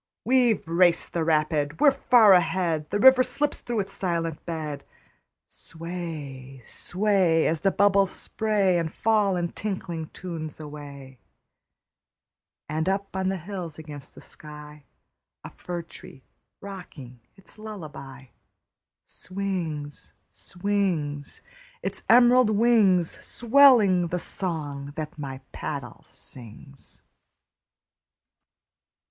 We've 0.25 0.67
raced 0.67 1.13
the 1.13 1.23
rapid, 1.23 1.79
we're 1.79 1.91
far 1.91 2.33
ahead! 2.33 2.89
The 2.89 2.97
river 2.97 3.21
slips 3.21 3.59
through 3.59 3.81
its 3.81 3.93
silent 3.93 4.43
bed. 4.47 4.83
Sway, 5.47 6.59
sway, 6.63 7.45
As 7.45 7.61
the 7.61 7.69
bubbles 7.69 8.09
spray 8.11 8.79
And 8.79 8.91
fall 8.91 9.35
in 9.35 9.49
tinkling 9.51 10.09
tunes 10.11 10.59
away. 10.59 11.19
And 12.67 12.89
up 12.89 13.15
on 13.15 13.29
the 13.29 13.37
hills 13.37 13.77
against 13.77 14.15
the 14.15 14.21
sky, 14.21 14.85
A 15.43 15.51
fir 15.51 15.83
tree 15.83 16.23
rocking 16.61 17.19
its 17.37 17.59
lullaby, 17.59 18.25
Swings, 19.05 20.13
swings, 20.31 21.43
Its 21.83 22.01
emerald 22.09 22.49
wings, 22.49 23.11
Swelling 23.23 24.07
the 24.07 24.17
song 24.17 24.93
that 24.95 25.19
my 25.19 25.41
paddle 25.51 26.03
sings. 26.07 27.03